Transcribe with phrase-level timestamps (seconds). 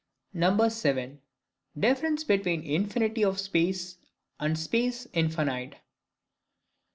[0.33, 1.19] 7.
[1.77, 3.97] Difference between infinity of Space,
[4.39, 5.75] and Space infinite.